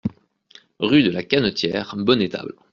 Rue 0.79 1.03
de 1.03 1.11
la 1.11 1.21
Cannetiere, 1.21 1.95
Bonnétable 1.95 2.55